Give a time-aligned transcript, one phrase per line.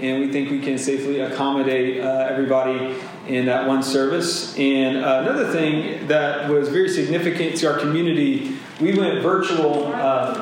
[0.00, 2.96] And we think we can safely accommodate uh, everybody
[3.28, 4.56] in that one service.
[4.58, 10.40] And uh, another thing that was very significant to our community, we went virtual uh,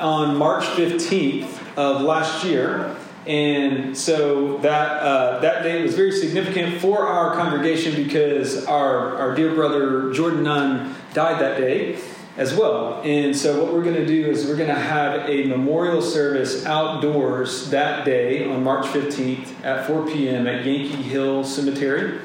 [0.00, 2.96] on March 15th of last year.
[3.26, 9.34] And so that uh, that day was very significant for our congregation because our, our
[9.34, 11.98] dear brother Jordan Nunn died that day
[12.40, 13.02] as well.
[13.04, 16.64] And so what we're going to do is we're going to have a memorial service
[16.64, 20.46] outdoors that day on March 15th at 4 p.m.
[20.46, 22.18] at Yankee Hill Cemetery.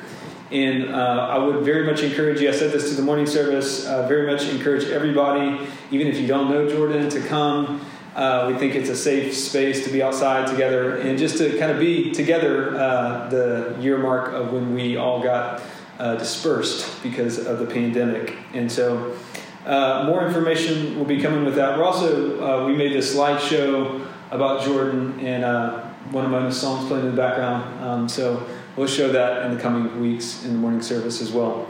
[0.52, 3.86] And uh, I would very much encourage you, I said this to the morning service,
[3.86, 7.86] uh, very much encourage everybody, even if you don't know Jordan, to come.
[8.16, 11.72] Uh, we think it's a safe space to be outside together and just to kind
[11.72, 15.62] of be together uh, the year mark of when we all got
[16.00, 18.34] uh, dispersed because of the pandemic.
[18.54, 19.18] And so
[19.66, 21.78] uh, more information will be coming with that.
[21.78, 26.88] We're also, uh, we made this slideshow about Jordan and uh, one of my songs
[26.88, 27.84] playing in the background.
[27.84, 31.68] Um, so we'll show that in the coming weeks in the morning service as well.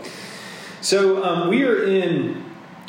[0.81, 2.43] So um, we are in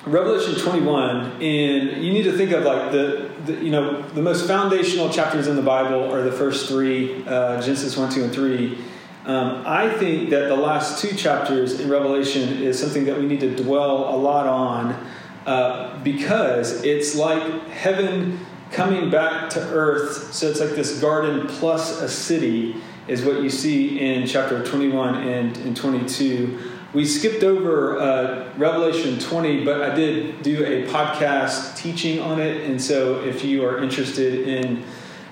[0.05, 4.47] Revelation 21, and you need to think of like the, the, you know the most
[4.47, 8.79] foundational chapters in the Bible are the first three, uh, Genesis 1, 2, and 3.
[9.27, 13.41] Um, I think that the last two chapters in Revelation is something that we need
[13.41, 15.07] to dwell a lot on
[15.47, 18.39] uh, because it's like heaven
[18.71, 20.33] coming back to earth.
[20.33, 22.77] So it's like this garden plus a city,
[23.09, 26.73] is what you see in chapter 21 and, and 22.
[26.93, 32.63] We skipped over uh, Revelation 20, but I did do a podcast teaching on it.
[32.69, 34.85] And so if you are interested in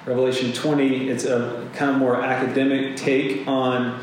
[0.06, 1.09] Revelation 20.
[1.09, 4.00] It's a kind of more academic take on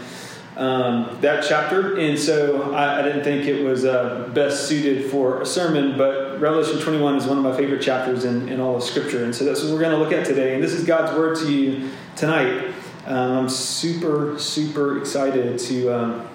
[0.58, 5.42] um, that chapter, and so I, I didn't think it was uh, best suited for
[5.42, 5.98] a sermon.
[5.98, 9.34] But Revelation 21 is one of my favorite chapters in, in all of Scripture, and
[9.34, 10.56] so that's what we're going to look at today.
[10.56, 12.74] And this is God's word to you tonight.
[13.06, 16.28] Um, I'm super, super excited to um,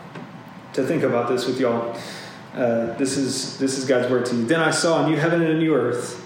[0.73, 1.97] to think about this with y'all.
[2.55, 4.47] Uh, this is this is God's word to you.
[4.47, 6.26] Then I saw a new heaven and a new earth.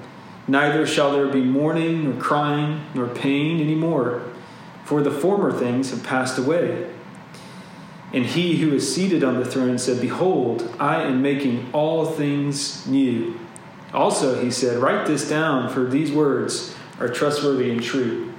[0.51, 4.21] Neither shall there be mourning, nor crying, nor pain any more,
[4.83, 6.91] for the former things have passed away.
[8.11, 12.85] And he who is seated on the throne said, Behold, I am making all things
[12.85, 13.39] new.
[13.93, 18.30] Also, he said, Write this down, for these words are trustworthy and true.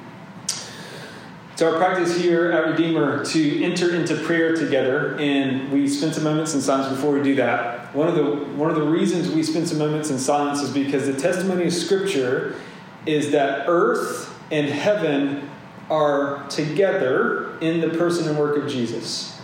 [1.52, 6.24] It's our practice here at Redeemer to enter into prayer together, and we spend some
[6.24, 7.94] moments in silence before we do that.
[7.94, 11.06] One of the one of the reasons we spend some moments in silence is because
[11.06, 12.56] the testimony of Scripture
[13.04, 15.50] is that earth and heaven
[15.90, 19.38] are together in the person and work of Jesus,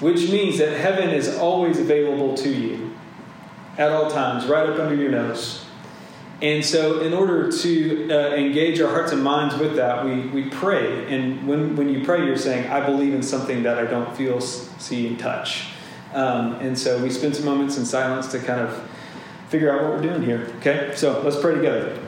[0.00, 2.94] which means that heaven is always available to you
[3.78, 5.65] at all times, right up under your nose.
[6.42, 10.50] And so, in order to uh, engage our hearts and minds with that, we, we
[10.50, 11.06] pray.
[11.14, 14.42] And when, when you pray, you're saying, I believe in something that I don't feel,
[14.42, 15.68] see, and touch.
[16.12, 18.90] Um, and so, we spend some moments in silence to kind of
[19.48, 20.52] figure out what we're doing here.
[20.58, 20.92] Okay?
[20.94, 21.98] So, let's pray together.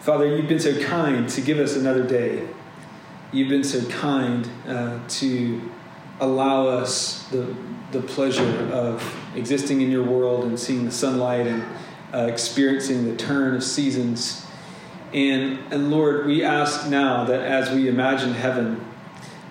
[0.00, 2.46] Father, you've been so kind to give us another day
[3.32, 5.60] you've been so kind uh, to
[6.20, 7.54] allow us the,
[7.92, 11.64] the pleasure of existing in your world and seeing the sunlight and
[12.12, 14.46] uh, experiencing the turn of seasons.
[15.12, 18.84] And, and Lord, we ask now that as we imagine heaven,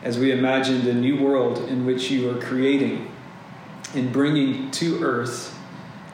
[0.03, 3.11] as we imagine the new world in which you are creating
[3.93, 5.57] and bringing to earth,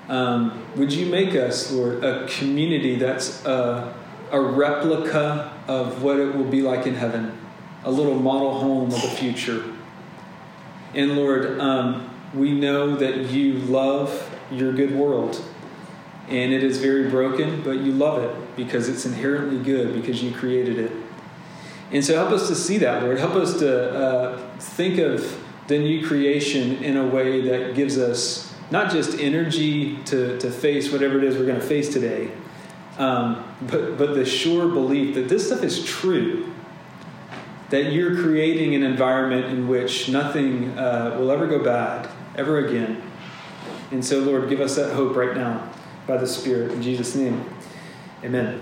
[0.08, 3.94] um, would you make us, Lord, a community that's a,
[4.32, 7.45] a replica of what it will be like in heaven?
[7.86, 9.64] A little model home of the future.
[10.94, 15.42] And Lord, um, we know that you love your good world.
[16.28, 20.32] And it is very broken, but you love it because it's inherently good because you
[20.32, 20.92] created it.
[21.92, 23.20] And so help us to see that, Lord.
[23.20, 28.54] Help us to uh, think of the new creation in a way that gives us
[28.72, 32.32] not just energy to, to face whatever it is we're going to face today,
[32.98, 36.52] um, but, but the sure belief that this stuff is true
[37.70, 43.02] that you're creating an environment in which nothing uh, will ever go bad, ever again.
[43.92, 45.72] And so, Lord, give us that hope right now
[46.08, 46.72] by the Spirit.
[46.72, 47.44] In Jesus' name,
[48.24, 48.62] amen.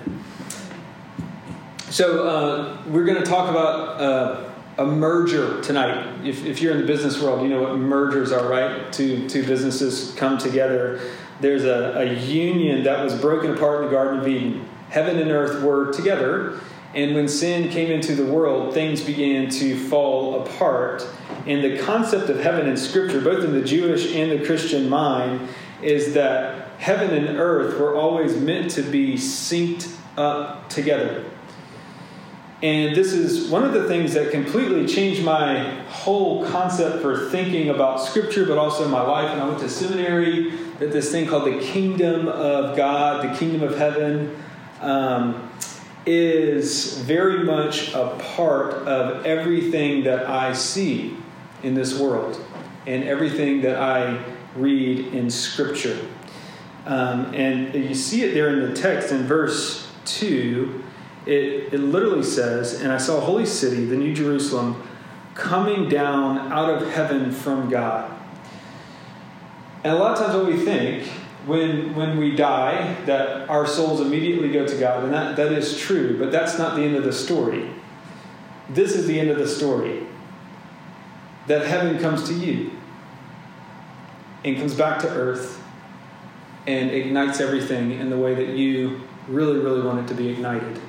[1.90, 6.26] So, uh, we're going to talk about uh, a merger tonight.
[6.26, 8.92] If, if, you're in the business world, you know what mergers are, right?
[8.92, 11.00] Two, two businesses come together.
[11.42, 14.68] There's a, a union that was broken apart in the Garden of Eden.
[14.90, 16.60] Heaven and earth were together
[16.94, 21.08] and when sin came into the world, things began to fall apart.
[21.48, 25.50] And the concept of heaven in Scripture, both in the Jewish and the Christian mind,
[25.82, 31.26] is that heaven and earth were always meant to be synced up together.
[32.62, 37.70] And this is one of the things that completely changed my whole concept for thinking
[37.70, 39.32] about Scripture, but also my life.
[39.32, 43.64] And I went to seminary, that this thing called the kingdom of God, the kingdom
[43.64, 44.38] of heaven.
[44.80, 45.50] Um,
[46.06, 51.16] is very much a part of everything that I see
[51.62, 52.44] in this world
[52.86, 54.24] and everything that I
[54.56, 56.06] read in Scripture.
[56.86, 60.84] Um, and you see it there in the text in verse 2.
[61.26, 64.86] It, it literally says, And I saw a holy city, the New Jerusalem,
[65.34, 68.12] coming down out of heaven from God.
[69.84, 71.10] And a lot of times, what we think
[71.46, 75.78] when when we die that our souls immediately go to God, and that, that is
[75.78, 77.70] true, but that's not the end of the story.
[78.70, 80.06] This is the end of the story.
[81.48, 82.72] That heaven comes to you
[84.46, 85.62] and comes back to earth
[86.66, 90.80] and ignites everything in the way that you really, really want it to be ignited.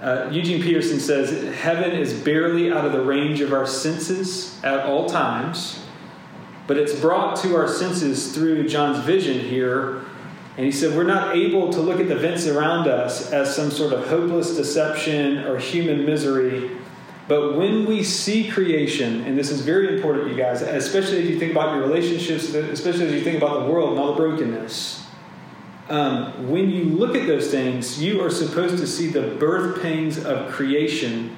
[0.00, 4.86] Uh, Eugene Peterson says heaven is barely out of the range of our senses at
[4.86, 5.83] all times
[6.66, 10.02] but it's brought to our senses through John's vision here.
[10.56, 13.70] And he said, We're not able to look at the events around us as some
[13.70, 16.70] sort of hopeless deception or human misery.
[17.26, 21.38] But when we see creation, and this is very important, you guys, especially as you
[21.38, 25.06] think about your relationships, especially as you think about the world and all the brokenness,
[25.88, 30.22] um, when you look at those things, you are supposed to see the birth pains
[30.22, 31.36] of creation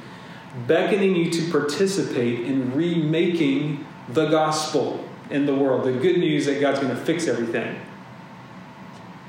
[0.66, 6.60] beckoning you to participate in remaking the gospel in the world, the good news that
[6.60, 7.80] God's going to fix everything.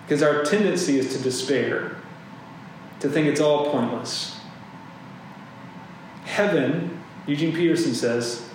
[0.03, 1.97] Because our tendency is to despair,
[2.99, 4.39] to think it's all pointless.
[6.25, 8.47] Heaven, Eugene Peterson says,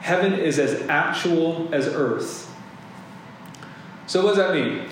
[0.00, 2.54] heaven is as actual as earth.
[4.06, 4.88] So, what does that mean?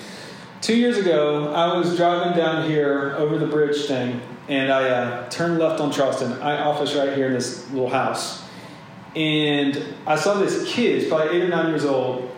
[0.61, 5.29] Two years ago, I was driving down here over the bridge thing, and I uh,
[5.29, 6.33] turned left on Charleston.
[6.43, 8.44] I office right here in this little house
[9.17, 12.31] and I saw this kid, probably eight or nine years old,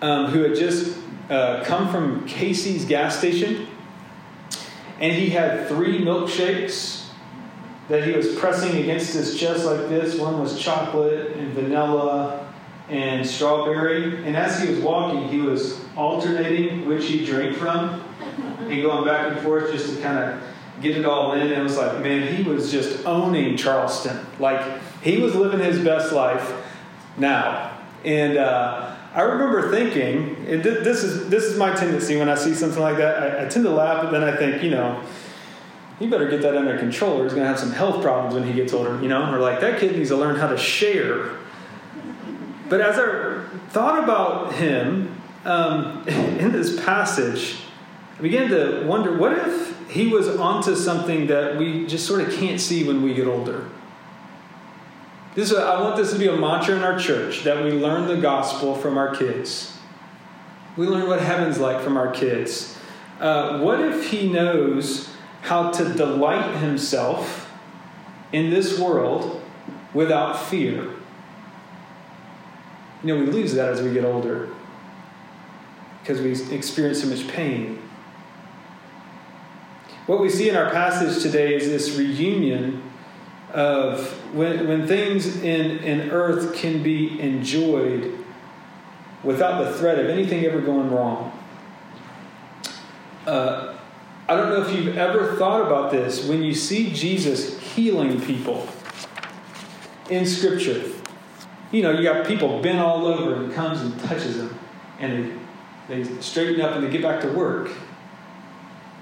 [0.00, 0.98] um, who had just
[1.30, 3.66] uh, come from Casey's gas station,
[5.00, 7.02] and he had three milkshakes
[7.88, 10.18] that he was pressing against his chest like this.
[10.18, 12.52] One was chocolate and vanilla
[12.88, 14.24] and strawberry.
[14.24, 18.02] And as he was walking, he was alternating which he drank from
[18.60, 20.42] and going back and forth just to kind of
[20.80, 21.42] get it all in.
[21.42, 24.24] And it was like, man, he was just owning Charleston.
[24.38, 26.52] Like, he was living his best life
[27.16, 27.78] now.
[28.04, 32.80] And uh, I remember thinking, this is this is my tendency when I see something
[32.80, 33.22] like that.
[33.22, 35.02] I, I tend to laugh, but then I think, you know,
[36.00, 38.44] you better get that under control, or he's going to have some health problems when
[38.44, 39.00] he gets older.
[39.02, 41.36] You know, or like that kid needs to learn how to share.
[42.68, 47.58] But as I thought about him um, in this passage,
[48.18, 52.32] I began to wonder, what if he was onto something that we just sort of
[52.32, 53.68] can't see when we get older?
[55.34, 58.06] This is, I want this to be a mantra in our church that we learn
[58.06, 59.78] the gospel from our kids.
[60.76, 62.76] We learn what heaven's like from our kids.
[63.18, 65.08] Uh, what if he knows
[65.42, 67.50] how to delight himself
[68.32, 69.40] in this world
[69.94, 70.90] without fear?
[73.02, 74.50] You know, we lose that as we get older
[76.02, 77.78] because we experience so much pain.
[80.06, 82.82] What we see in our passage today is this reunion
[83.52, 88.18] of when, when things in, in earth can be enjoyed
[89.22, 91.38] without the threat of anything ever going wrong.
[93.26, 93.76] Uh,
[94.28, 98.66] I don't know if you've ever thought about this when you see Jesus healing people
[100.08, 100.90] in Scripture.
[101.70, 104.58] You know, you got people bent all over and comes and touches them,
[104.98, 105.38] and
[105.88, 107.70] they, they straighten up and they get back to work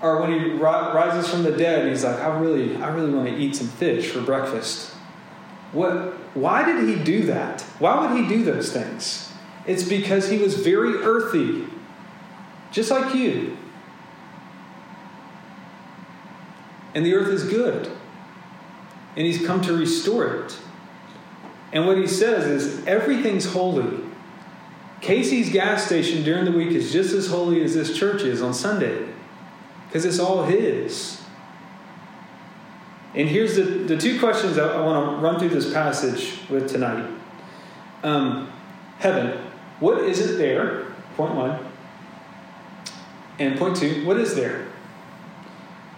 [0.02, 3.37] or when he rises from the dead he's like i really i really want to
[3.37, 4.95] eat some fish for breakfast.
[5.73, 7.62] What why did he do that?
[7.78, 9.33] Why would he do those things?
[9.66, 11.66] It's because he was very earthy
[12.71, 13.57] just like you.
[16.95, 17.90] And the earth is good
[19.16, 20.59] and He's come to restore it.
[21.73, 24.00] And what He says is everything's holy.
[25.00, 28.52] Casey's gas station during the week is just as holy as this church is on
[28.52, 29.10] Sunday
[29.90, 31.20] because it's all His.
[33.12, 36.70] And here's the, the two questions I, I want to run through this passage with
[36.70, 37.11] tonight.
[38.04, 38.52] Um,
[39.00, 39.37] heaven,
[39.80, 40.87] what isn't there?
[41.16, 41.66] Point one.
[43.40, 44.68] And point two, what is there?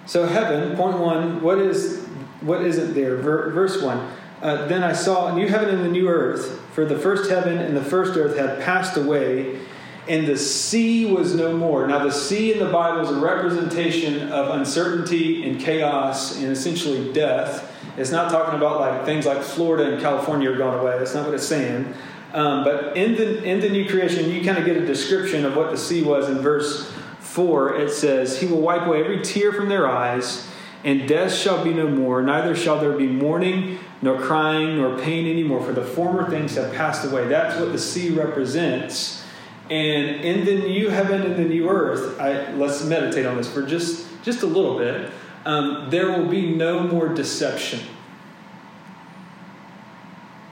[0.07, 2.07] So heaven, point one, what is
[2.41, 3.17] what isn't there?
[3.17, 4.11] Ver, verse one.
[4.41, 7.59] Uh, then I saw a new heaven and a new earth, for the first heaven
[7.59, 9.61] and the first earth had passed away,
[10.09, 11.87] and the sea was no more.
[11.87, 17.13] Now, the sea in the Bible is a representation of uncertainty and chaos and essentially
[17.13, 17.71] death.
[17.97, 20.99] It's not talking about like things like Florida and California are going away.
[20.99, 21.95] That's not what it's saying.
[22.33, 25.55] Um, but in the in the new creation, you kind of get a description of
[25.55, 26.91] what the sea was in verse
[27.21, 27.77] four.
[27.77, 30.49] It says, "He will wipe away every tear from their eyes."
[30.85, 35.29] And death shall be no more, neither shall there be mourning, nor crying, nor pain
[35.31, 37.29] anymore, for the former things have passed away.
[37.29, 39.22] That's what the sea represents.
[39.71, 43.63] And in the new heaven and the new earth, I, let's meditate on this for
[43.63, 45.11] just, just a little bit.
[45.45, 47.81] Um, there will be no more deception.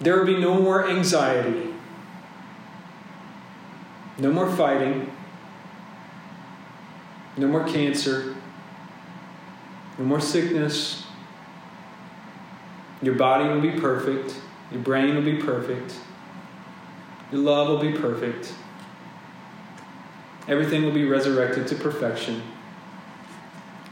[0.01, 1.75] There will be no more anxiety,
[4.19, 5.15] no more fighting,
[7.37, 8.35] no more cancer,
[9.99, 11.05] no more sickness.
[13.03, 14.41] Your body will be perfect.
[14.73, 15.97] Your brain will be perfect.
[17.31, 18.55] Your love will be perfect.
[20.51, 22.43] Everything will be resurrected to perfection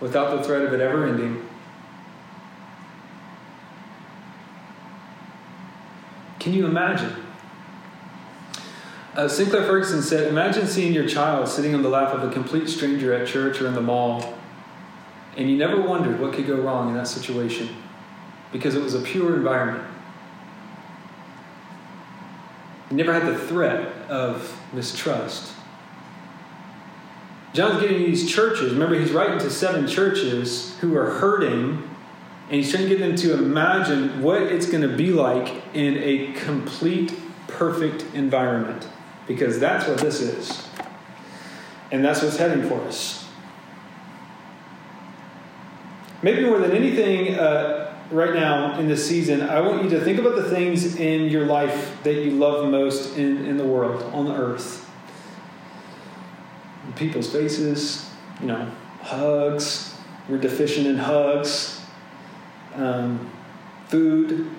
[0.01, 1.47] without the threat of it ever ending.
[6.41, 7.13] Can you imagine?
[9.15, 12.69] Uh, Sinclair Ferguson said, Imagine seeing your child sitting on the lap of a complete
[12.69, 14.37] stranger at church or in the mall,
[15.37, 17.69] and you never wondered what could go wrong in that situation
[18.51, 19.85] because it was a pure environment.
[22.91, 25.53] You never had the threat of mistrust.
[27.53, 28.73] John's getting these churches.
[28.73, 31.89] Remember, he's writing to seven churches who are hurting,
[32.49, 35.97] and he's trying to get them to imagine what it's going to be like in
[35.99, 37.15] a complete,
[37.47, 38.87] perfect environment.
[39.27, 40.67] Because that's what this is.
[41.91, 43.27] And that's what's heading for us.
[46.23, 50.19] Maybe more than anything, uh, right now in this season, I want you to think
[50.19, 54.25] about the things in your life that you love most in, in the world, on
[54.25, 54.88] the earth.
[56.99, 58.71] People's faces, you know,
[59.03, 59.95] hugs.
[60.29, 61.81] We're deficient in hugs.
[62.75, 63.31] Um,
[63.89, 64.51] food,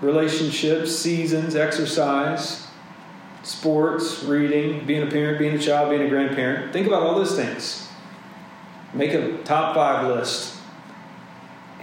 [0.00, 2.66] relationships, seasons, exercise,
[3.42, 6.72] sports, reading, being a parent, being a child, being a grandparent.
[6.72, 7.88] Think about all those things.
[8.92, 10.54] Make a top five list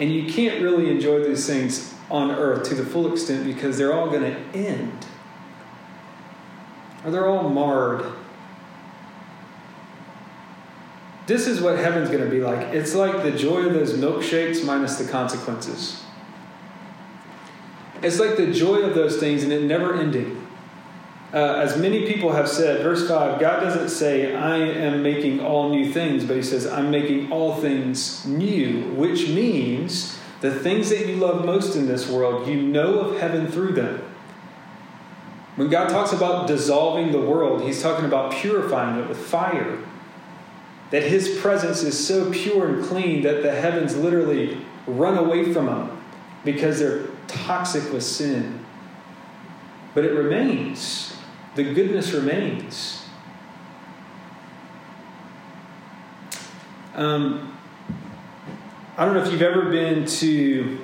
[0.01, 3.93] and you can't really enjoy these things on earth to the full extent because they're
[3.93, 5.05] all going to end.
[7.05, 8.03] Or they're all marred.
[11.27, 12.73] This is what heaven's going to be like.
[12.73, 16.03] It's like the joy of those milkshakes minus the consequences.
[18.01, 20.37] It's like the joy of those things and it never ending.
[21.33, 25.69] Uh, as many people have said, verse 5, God doesn't say, I am making all
[25.69, 31.07] new things, but He says, I'm making all things new, which means the things that
[31.07, 34.03] you love most in this world, you know of heaven through them.
[35.55, 39.77] When God talks about dissolving the world, He's talking about purifying it with fire.
[40.91, 45.67] That His presence is so pure and clean that the heavens literally run away from
[45.67, 45.97] him
[46.43, 48.63] because they're toxic with sin.
[49.93, 51.11] But it remains
[51.55, 53.05] the goodness remains.
[56.95, 57.57] Um,
[58.97, 60.79] I don't know if you've ever been to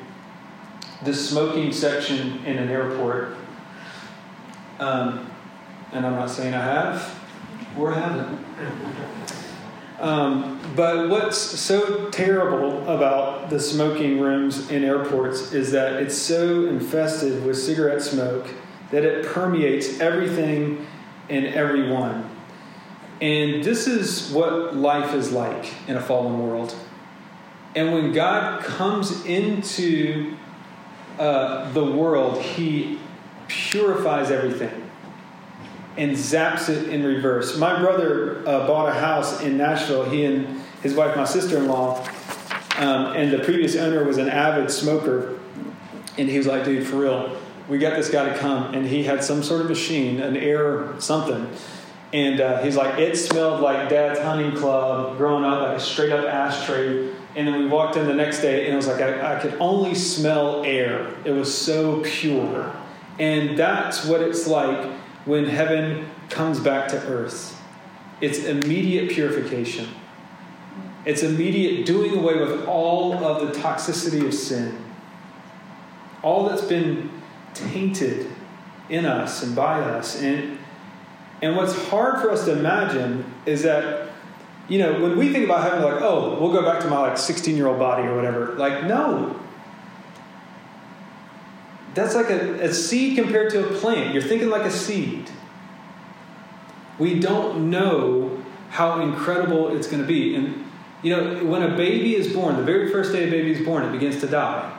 [1.04, 3.38] the smoking section in an airport.
[4.80, 5.30] Um,
[5.94, 7.20] and I'm not saying I have
[7.78, 8.46] or haven't.
[10.00, 16.68] Um, but what's so terrible about the smoking rooms in airports is that it's so
[16.68, 18.48] infested with cigarette smoke
[18.92, 20.86] that it permeates everything
[21.30, 22.30] and everyone.
[23.22, 26.76] And this is what life is like in a fallen world.
[27.76, 30.36] And when God comes into
[31.18, 33.00] uh, the world, He
[33.48, 34.87] purifies everything
[35.98, 37.58] and zaps it in reverse.
[37.58, 40.10] My brother uh, bought a house in Nashville.
[40.10, 42.06] He and his wife, my sister in law,
[42.78, 45.40] um, and the previous owner was an avid smoker.
[46.18, 47.38] And he was like, dude, for real,
[47.68, 51.00] we got this guy to come, and he had some sort of machine, an air
[51.00, 51.50] something.
[52.14, 56.12] And uh, he's like, it smelled like dad's hunting club growing up, like a straight
[56.12, 57.12] up ashtray.
[57.36, 59.56] And then we walked in the next day, and it was like I, I could
[59.60, 61.14] only smell air.
[61.26, 62.74] It was so pure.
[63.20, 64.92] And that's what it's like
[65.28, 67.62] when heaven comes back to earth.
[68.22, 69.90] It's immediate purification.
[71.06, 74.84] It's immediate doing away with all of the toxicity of sin.
[76.24, 77.12] All that's been
[77.54, 78.28] tainted
[78.90, 80.22] in us and by us.
[80.22, 80.58] And,
[81.42, 84.10] and what's hard for us to imagine is that,
[84.68, 87.18] you know, when we think about heaven, like, oh, we'll go back to my like
[87.18, 88.54] 16 year old body or whatever.
[88.56, 89.40] Like, no.
[91.98, 94.14] That's like a, a seed compared to a plant.
[94.14, 95.32] You're thinking like a seed.
[97.00, 98.40] We don't know
[98.70, 100.36] how incredible it's going to be.
[100.36, 100.64] And,
[101.02, 103.84] you know, when a baby is born, the very first day a baby is born,
[103.84, 104.78] it begins to die.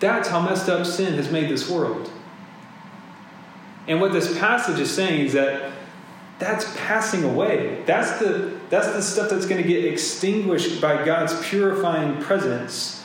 [0.00, 2.10] That's how messed up sin has made this world.
[3.86, 5.72] And what this passage is saying is that
[6.38, 7.82] that's passing away.
[7.84, 12.95] That's the, that's the stuff that's going to get extinguished by God's purifying presence.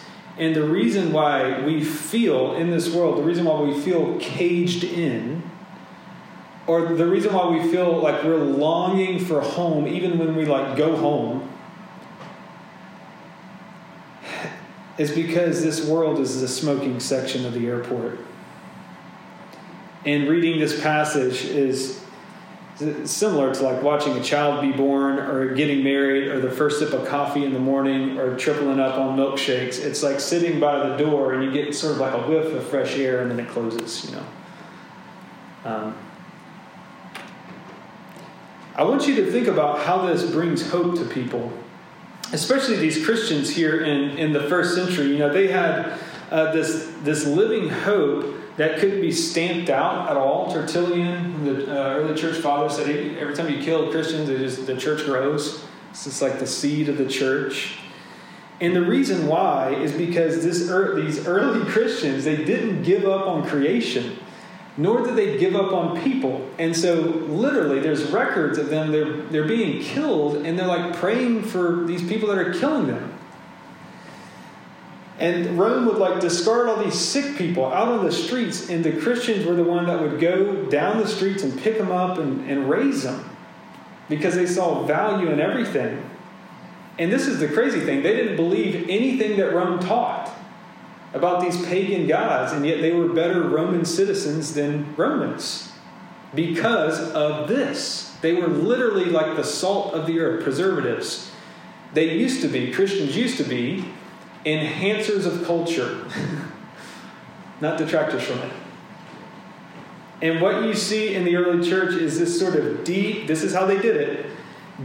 [0.41, 4.83] And the reason why we feel in this world, the reason why we feel caged
[4.83, 5.43] in,
[6.65, 10.75] or the reason why we feel like we're longing for home even when we like
[10.75, 11.47] go home
[14.97, 18.17] is because this world is the smoking section of the airport.
[20.07, 22.03] And reading this passage is
[23.05, 26.93] similar to like watching a child be born or getting married or the first sip
[26.93, 29.83] of coffee in the morning or tripling up on milkshakes.
[29.83, 32.63] It's like sitting by the door and you get sort of like a whiff of
[32.67, 34.25] fresh air and then it closes, you know.
[35.63, 35.97] Um,
[38.75, 41.51] I want you to think about how this brings hope to people
[42.33, 46.91] especially these Christians here in, in the first century, you know, they had uh, this,
[47.03, 50.51] this living hope that couldn't be stamped out at all.
[50.51, 55.03] Tertullian, the uh, early church father, said every time you kill Christians, just, the church
[55.05, 55.63] grows.
[55.89, 57.77] It's just like the seed of the church.
[58.59, 63.47] And the reason why is because this, these early Christians, they didn't give up on
[63.47, 64.17] creation
[64.77, 66.49] nor did they give up on people.
[66.57, 71.43] And so, literally, there's records of them, they're, they're being killed, and they're like praying
[71.43, 73.10] for these people that are killing them.
[75.21, 78.99] And Rome would like discard all these sick people out on the streets, and the
[78.99, 82.49] Christians were the one that would go down the streets and pick them up and,
[82.49, 83.29] and raise them
[84.09, 86.03] because they saw value in everything.
[86.97, 90.33] And this is the crazy thing they didn't believe anything that Rome taught
[91.13, 95.71] about these pagan gods, and yet they were better Roman citizens than Romans
[96.33, 98.17] because of this.
[98.21, 101.29] They were literally like the salt of the earth, preservatives.
[101.93, 103.85] They used to be, Christians used to be,
[104.45, 106.05] enhancers of culture,
[107.61, 108.51] not detractors from it.
[110.21, 113.53] And what you see in the early church is this sort of deep, this is
[113.53, 114.25] how they did it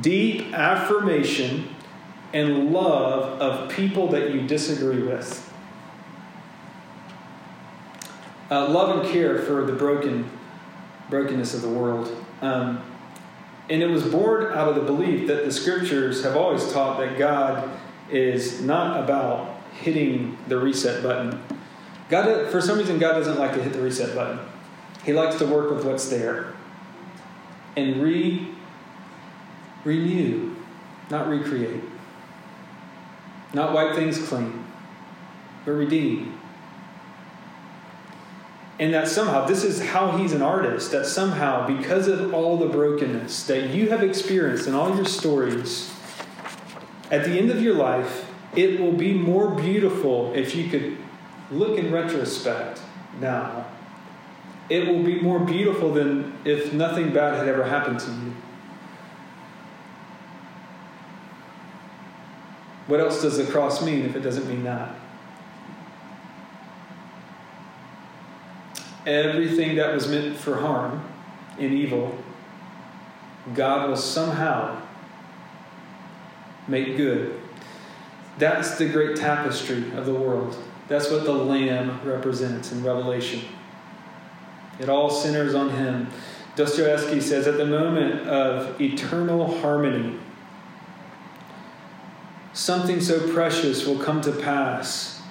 [0.01, 1.75] deep affirmation
[2.35, 5.47] and love of people that you disagree with
[8.51, 10.29] uh, love and care for the broken
[11.09, 12.15] brokenness of the world.
[12.43, 12.83] Um,
[13.69, 17.19] and it was born out of the belief that the scriptures have always taught that
[17.19, 17.69] God
[18.11, 21.43] is not about hitting the reset button.
[22.09, 24.39] God, for some reason, God doesn't like to hit the reset button.
[25.05, 26.53] He likes to work with what's there
[27.77, 28.49] and re
[29.85, 30.57] renew,
[31.11, 31.83] not recreate,
[33.53, 34.65] not wipe things clean,
[35.65, 36.37] but redeem
[38.79, 42.67] and that somehow this is how he's an artist that somehow because of all the
[42.67, 45.93] brokenness that you have experienced in all your stories
[47.11, 50.97] at the end of your life it will be more beautiful if you could
[51.51, 52.81] look in retrospect
[53.21, 53.67] now.
[54.69, 58.35] It will be more beautiful than if nothing bad had ever happened to you.
[62.87, 64.95] What else does the cross mean if it doesn't mean that?
[69.05, 71.05] Everything that was meant for harm
[71.59, 72.17] and evil,
[73.55, 74.83] God will somehow
[76.69, 77.41] make good.
[78.39, 80.57] That's the great tapestry of the world.
[80.89, 83.43] That's what the Lamb represents in Revelation.
[84.79, 86.09] It all centers on Him.
[86.55, 90.19] Dostoevsky says at the moment of eternal harmony,
[92.53, 95.23] something so precious will come to pass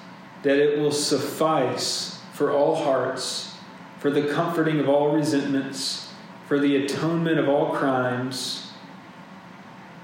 [0.42, 3.56] that it will suffice for all hearts
[3.98, 6.12] for the comforting of all resentments,
[6.46, 8.70] for the atonement of all crimes,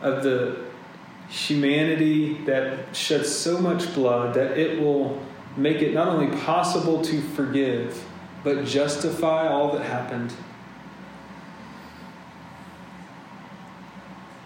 [0.01, 0.62] of the
[1.33, 5.19] humanity that sheds so much blood that it will
[5.57, 8.05] make it not only possible to forgive,
[8.45, 10.33] but justify all that happened.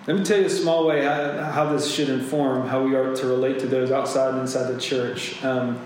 [0.07, 3.17] Let me tell you a small way how, how, this should inform how we are
[3.17, 5.45] to relate to those outside and inside the church.
[5.45, 5.81] Um,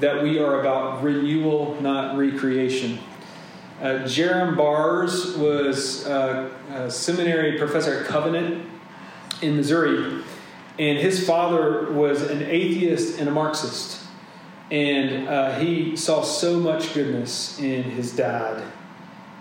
[0.00, 2.98] that we are about renewal, not recreation.
[3.80, 8.66] Uh, Jerram Barrs was uh, a seminary professor at Covenant
[9.44, 10.22] in Missouri,
[10.78, 14.00] and his father was an atheist and a Marxist.
[14.70, 18.62] And uh, he saw so much goodness in his dad.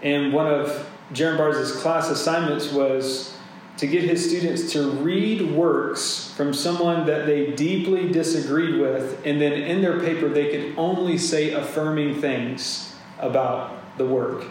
[0.02, 3.36] And one of Jerram Barrs' class assignments was
[3.78, 9.42] to get his students to read works from someone that they deeply disagreed with, and
[9.42, 14.46] then in their paper they could only say affirming things about the work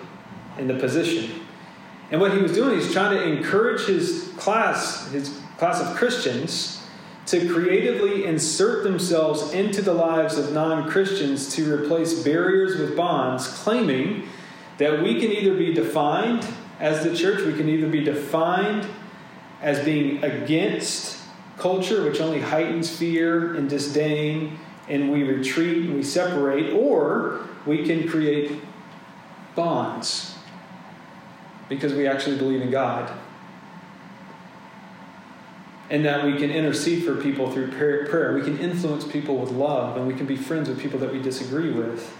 [0.58, 1.40] and the position.
[2.10, 6.82] And what he was doing, he's trying to encourage his class, his class of Christians,
[7.24, 13.46] to creatively insert themselves into the lives of non Christians to replace barriers with bonds,
[13.46, 14.28] claiming
[14.78, 16.44] that we can either be defined
[16.80, 18.88] as the church, we can either be defined
[19.60, 21.20] as being against
[21.58, 27.86] culture, which only heightens fear and disdain, and we retreat and we separate, or we
[27.86, 28.50] can create
[29.54, 30.34] bonds
[31.68, 33.16] because we actually believe in God.
[35.92, 38.32] And that we can intercede for people through prayer.
[38.34, 41.20] We can influence people with love, and we can be friends with people that we
[41.20, 42.12] disagree with.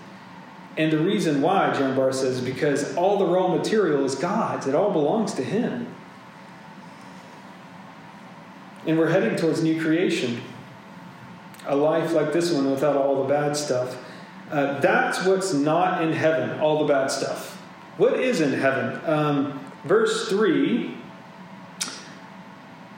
[0.77, 4.67] And the reason why, Jerram Barr says, is because all the raw material is God's,
[4.67, 5.87] it all belongs to Him.
[8.87, 10.41] And we're heading towards new creation.
[11.67, 13.97] A life like this one without all the bad stuff.
[14.51, 17.57] Uh, that's what's not in heaven, all the bad stuff.
[17.97, 19.01] What is in heaven?
[19.07, 20.95] Um, verse 3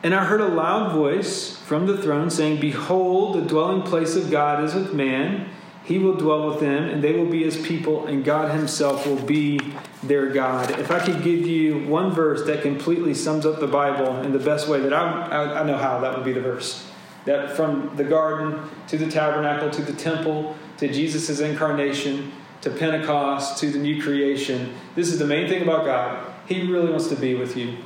[0.04, 4.30] And I heard a loud voice from the throne saying, Behold, the dwelling place of
[4.30, 5.50] God is with man
[5.84, 9.20] he will dwell with them, and they will be his people, and God himself will
[9.20, 9.60] be
[10.02, 10.70] their God.
[10.80, 14.38] If I could give you one verse that completely sums up the Bible in the
[14.38, 16.90] best way that I, I, I know how, that would be the verse.
[17.26, 23.58] That from the garden to the tabernacle to the temple to Jesus' incarnation to Pentecost
[23.60, 26.32] to the new creation, this is the main thing about God.
[26.46, 27.76] He really wants to be with you.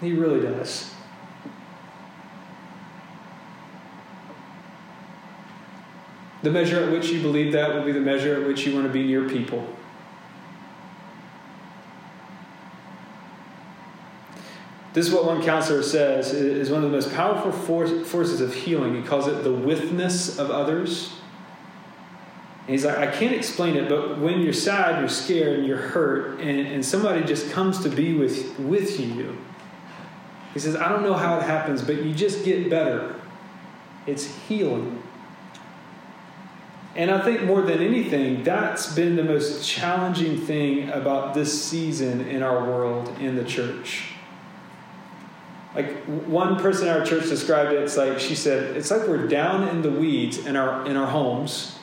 [0.00, 0.92] He really does.
[6.42, 8.86] The measure at which you believe that will be the measure at which you want
[8.86, 9.66] to be near people.
[14.92, 18.94] This is what one counselor says is one of the most powerful forces of healing.
[18.94, 21.12] He calls it the withness of others.
[22.60, 25.76] And he's like, I can't explain it, but when you're sad, you're scared, and you're
[25.76, 29.36] hurt, and, and somebody just comes to be with, with you,
[30.56, 33.14] he says, I don't know how it happens, but you just get better.
[34.06, 35.02] It's healing.
[36.94, 42.22] And I think more than anything, that's been the most challenging thing about this season
[42.22, 44.14] in our world, in the church.
[45.74, 49.28] Like one person in our church described it, it's like she said, it's like we're
[49.28, 51.78] down in the weeds in our in our homes,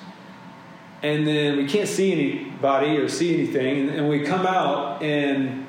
[1.04, 5.68] and then we can't see anybody or see anything, and, and we come out and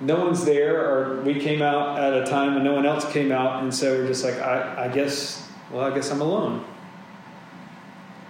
[0.00, 3.32] no one's there, or we came out at a time when no one else came
[3.32, 6.64] out, and so we're just like, I, I guess, well, I guess I'm alone.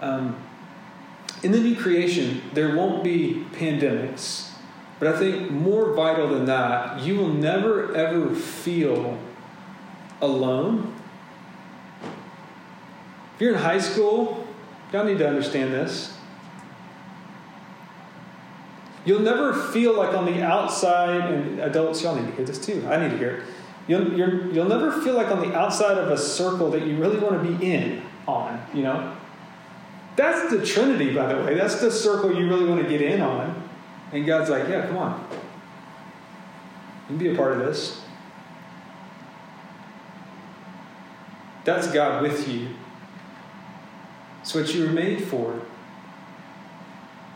[0.00, 0.36] Um,
[1.42, 4.50] in the new creation, there won't be pandemics,
[4.98, 9.18] but I think more vital than that, you will never ever feel
[10.20, 10.94] alone.
[13.34, 14.46] If you're in high school,
[14.92, 16.17] y'all need to understand this.
[19.08, 22.86] You'll never feel like on the outside, and adults, y'all need to hear this too.
[22.86, 23.42] I need to hear it.
[23.86, 27.18] You'll, you will never feel like on the outside of a circle that you really
[27.18, 29.16] want to be in on, you know?
[30.16, 31.54] That's the Trinity, by the way.
[31.54, 33.70] That's the circle you really want to get in on.
[34.12, 35.26] And God's like, yeah, come on.
[35.30, 38.02] You can be a part of this.
[41.64, 42.68] That's God with you.
[44.42, 45.62] It's what you were made for.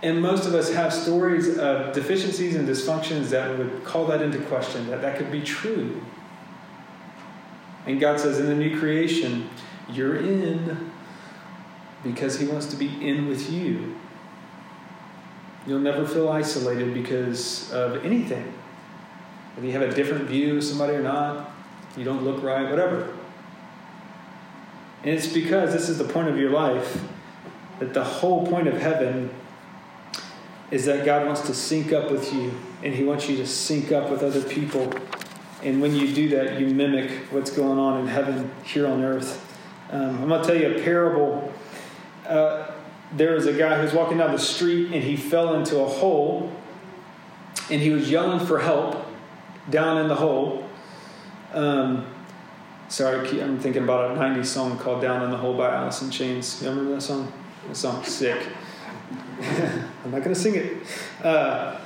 [0.02, 4.38] And most of us have stories of deficiencies and dysfunctions that would call that into
[4.40, 6.02] question, that that could be true.
[7.86, 9.48] And God says, in the new creation,
[9.88, 10.90] you're in
[12.02, 13.96] because He wants to be in with you.
[15.66, 18.52] You'll never feel isolated because of anything.
[19.54, 21.52] Whether you have a different view of somebody or not,
[21.96, 23.14] you don't look right, whatever.
[25.04, 27.00] And it's because this is the point of your life
[27.78, 29.30] that the whole point of heaven
[30.72, 32.50] is that God wants to sync up with you
[32.82, 34.92] and He wants you to sync up with other people.
[35.62, 39.46] And when you do that, you mimic what's going on in heaven here on earth.
[39.90, 41.52] Um, I'm going to tell you a parable
[42.26, 42.72] uh,
[43.14, 45.87] there was a guy who was walking down the street and he fell into a
[45.87, 46.50] hole
[47.70, 49.06] and he was yelling for help
[49.68, 50.66] down in the hole.
[51.52, 52.06] Um,
[52.88, 56.62] sorry, I'm thinking about a 90s song called Down in the Hole by in Chains.
[56.62, 57.30] You remember that song?
[57.68, 58.46] That song's sick.
[60.04, 60.76] I'm not going to sing it.
[61.22, 61.78] Uh,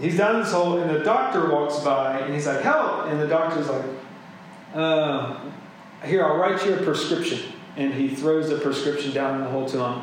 [0.00, 3.06] he's down in this hole, and the doctor walks by, and he's like, Help!
[3.06, 3.84] And the doctor's like,
[4.74, 5.38] uh,
[6.04, 7.52] Here, I'll write you a prescription.
[7.76, 10.02] And he throws the prescription down in the hole to him.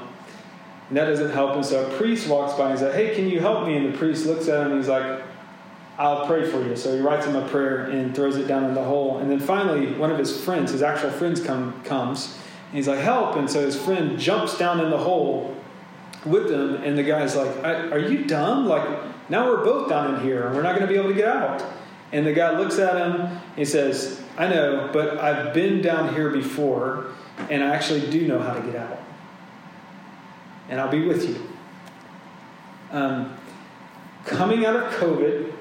[0.89, 1.63] And that doesn't help him.
[1.63, 3.77] So a priest walks by and says, Hey, can you help me?
[3.77, 5.23] And the priest looks at him and he's like,
[5.97, 6.75] I'll pray for you.
[6.75, 9.19] So he writes him a prayer and throws it down in the hole.
[9.19, 12.37] And then finally, one of his friends, his actual friends, come comes.
[12.67, 13.35] And he's like, Help!
[13.35, 15.55] And so his friend jumps down in the hole
[16.25, 16.75] with him.
[16.75, 18.65] And the guy's like, Are you dumb?
[18.65, 18.87] Like,
[19.29, 21.27] now we're both down in here and we're not going to be able to get
[21.27, 21.63] out.
[22.11, 23.39] And the guy looks at him.
[23.55, 27.07] He says, I know, but I've been down here before
[27.49, 28.99] and I actually do know how to get out
[30.69, 31.49] and I'll be with you.
[32.91, 33.37] Um,
[34.25, 35.53] coming out of COVID,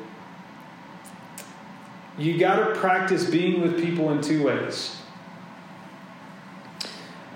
[2.18, 5.01] you got to practice being with people in two ways.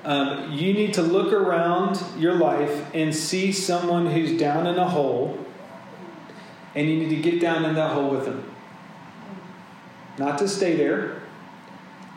[0.06, 4.88] Um, you need to look around your life and see someone who's down in a
[4.88, 5.36] hole,
[6.76, 8.48] and you need to get down in that hole with them.
[10.16, 11.22] Not to stay there,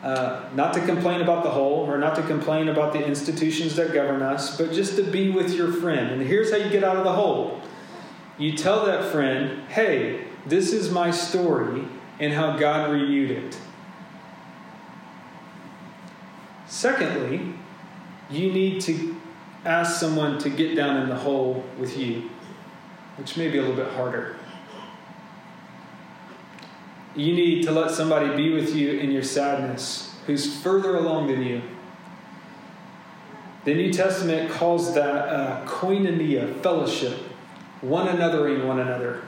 [0.04, 3.92] uh, not to complain about the hole, or not to complain about the institutions that
[3.92, 6.12] govern us, but just to be with your friend.
[6.12, 7.60] And here's how you get out of the hole
[8.38, 11.86] you tell that friend, hey, this is my story
[12.20, 13.60] and how God renewed it.
[16.68, 17.56] Secondly,
[18.30, 19.16] you need to
[19.66, 22.30] ask someone to get down in the hole with you,
[23.18, 24.38] which may be a little bit harder.
[27.16, 31.42] You need to let somebody be with you in your sadness who's further along than
[31.42, 31.62] you.
[33.66, 37.18] The New Testament calls that uh, koinonia, fellowship,
[37.82, 39.24] one anothering one another.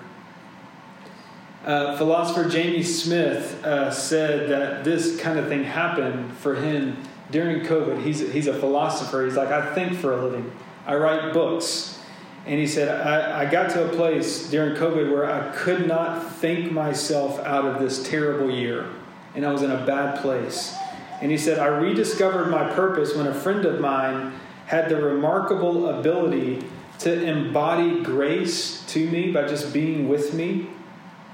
[1.65, 6.97] Uh, philosopher Jamie Smith uh, said that this kind of thing happened for him
[7.31, 8.03] during COVID.
[8.03, 9.25] He's, he's a philosopher.
[9.25, 10.51] He's like, I think for a living,
[10.85, 11.99] I write books.
[12.45, 16.31] And he said, I, I got to a place during COVID where I could not
[16.35, 18.87] think myself out of this terrible year.
[19.35, 20.75] And I was in a bad place.
[21.21, 24.33] And he said, I rediscovered my purpose when a friend of mine
[24.65, 26.63] had the remarkable ability
[26.99, 30.67] to embody grace to me by just being with me.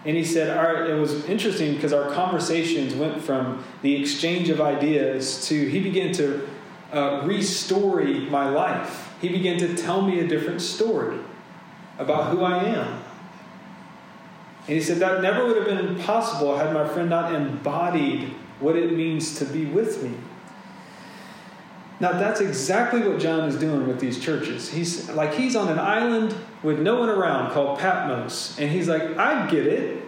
[0.07, 4.59] And he said, our, it was interesting because our conversations went from the exchange of
[4.59, 6.47] ideas to he began to
[6.91, 11.19] uh, restory my life he began to tell me a different story
[11.97, 13.03] about who I am.
[14.67, 18.75] And he said that never would have been possible had my friend not embodied what
[18.75, 20.11] it means to be with me.
[21.99, 24.69] Now that's exactly what John is doing with these churches.
[24.69, 29.17] He's like he's on an island with no one around called Patmos, and he's like,
[29.17, 30.03] I get it.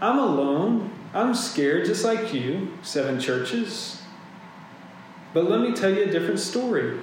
[0.00, 0.90] I'm alone.
[1.14, 4.02] I'm scared just like you, seven churches.
[5.32, 6.98] But let me tell you a different story.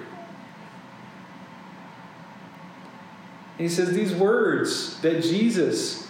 [3.57, 6.09] he says, These words that Jesus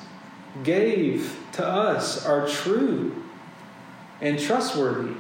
[0.64, 3.24] gave to us are true
[4.22, 5.14] and trustworthy.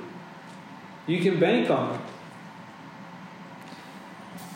[1.05, 2.02] You can bank on them.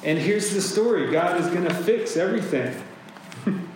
[0.07, 2.73] And here's the story God is going to fix everything.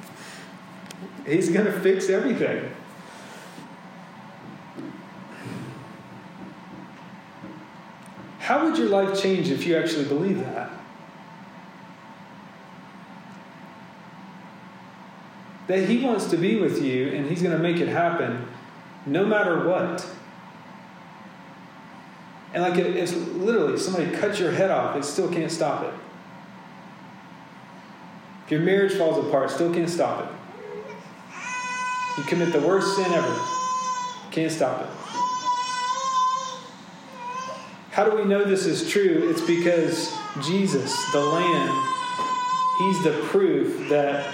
[1.27, 2.71] He's going to fix everything.
[8.39, 10.71] How would your life change if you actually believe that?
[15.67, 18.47] that He wants to be with you and He's going to make it happen
[19.05, 20.07] no matter what.
[22.53, 25.93] And like it's literally somebody cuts your head off, it still can't stop it.
[28.51, 30.29] Your marriage falls apart, still can't stop it.
[32.17, 33.39] You commit the worst sin ever,
[34.29, 34.89] can't stop it.
[37.91, 39.29] How do we know this is true?
[39.29, 40.13] It's because
[40.45, 41.87] Jesus, the Lamb,
[42.79, 44.33] He's the proof that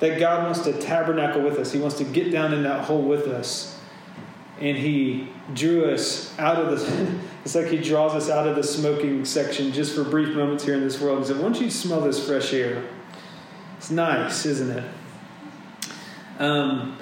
[0.00, 1.72] that God wants to tabernacle with us.
[1.72, 3.78] He wants to get down in that hole with us.
[4.60, 8.64] And He drew us out of the, it's like He draws us out of the
[8.64, 11.20] smoking section just for brief moments here in this world.
[11.20, 12.82] He said, Why don't you smell this fresh air?
[13.82, 14.84] It's nice, isn't it?
[16.38, 16.96] Um,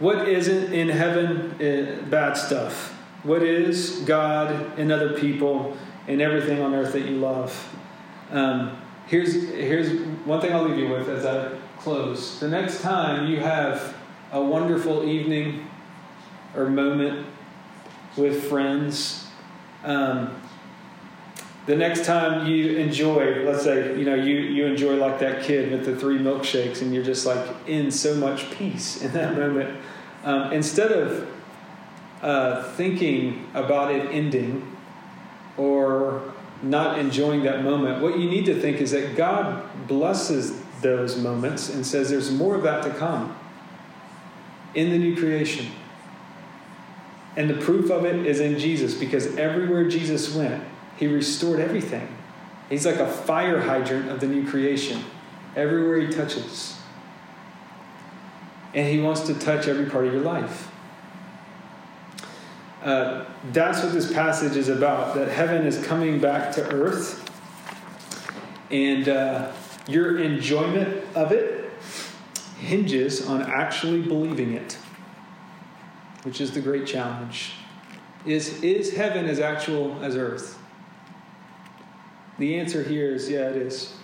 [0.00, 1.52] what isn't in heaven?
[1.52, 2.90] Uh, bad stuff.
[3.22, 5.76] What is God and other people
[6.08, 7.72] and everything on earth that you love?
[8.32, 12.40] Um, here's here's one thing I'll leave you with as I close.
[12.40, 13.94] The next time you have
[14.32, 15.70] a wonderful evening
[16.56, 17.24] or moment
[18.16, 19.28] with friends,
[19.84, 20.34] um,
[21.66, 25.72] the next time you enjoy, let's say, you know, you, you enjoy like that kid
[25.72, 29.78] with the three milkshakes and you're just like in so much peace in that moment.
[30.22, 31.28] Um, instead of
[32.22, 34.76] uh, thinking about it ending
[35.56, 41.16] or not enjoying that moment, what you need to think is that God blesses those
[41.16, 43.36] moments and says there's more of that to come
[44.74, 45.66] in the new creation.
[47.34, 50.62] And the proof of it is in Jesus because everywhere Jesus went,
[50.96, 52.08] he restored everything.
[52.68, 55.04] He's like a fire hydrant of the new creation
[55.54, 56.78] everywhere he touches.
[58.74, 60.70] And he wants to touch every part of your life.
[62.82, 67.22] Uh, that's what this passage is about that heaven is coming back to earth.
[68.70, 69.52] And uh,
[69.88, 71.70] your enjoyment of it
[72.58, 74.78] hinges on actually believing it,
[76.22, 77.52] which is the great challenge.
[78.24, 80.58] Is, is heaven as actual as earth?
[82.38, 83.94] The answer here is yeah, it is.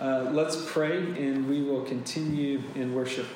[0.00, 3.26] Uh, let's pray and we will continue in worship.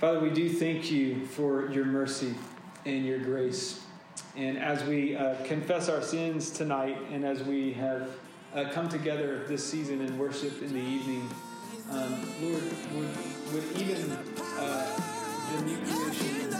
[0.00, 2.34] Father, we do thank you for your mercy
[2.86, 3.84] and your grace.
[4.34, 8.08] And as we uh, confess our sins tonight and as we have
[8.54, 11.28] uh, come together this season and worship in the evening,
[11.90, 12.62] um, Lord,
[12.94, 13.08] would,
[13.52, 15.00] would even uh,
[15.52, 16.51] the new creation